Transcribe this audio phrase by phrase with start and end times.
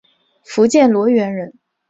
[0.43, 1.53] 福建罗源人。